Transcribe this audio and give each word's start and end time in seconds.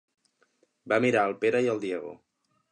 Va 0.93 0.99
mirar 1.05 1.27
el 1.31 1.37
Pere 1.45 1.63
i 1.67 1.71
el 1.77 1.85
Diego. 1.87 2.19